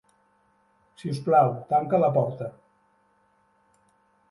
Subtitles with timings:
[1.01, 2.49] Si us plau, tanca la porta.